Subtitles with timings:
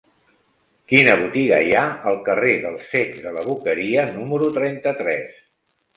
[0.93, 5.29] Quina botiga hi ha al carrer dels Cecs de la Boqueria número trenta-tres?